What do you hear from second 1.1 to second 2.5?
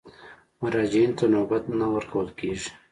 ته نوبت نه ورکول